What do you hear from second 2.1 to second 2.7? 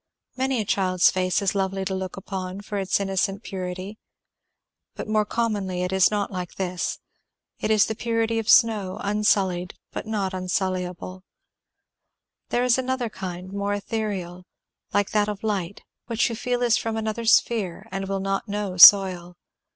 upon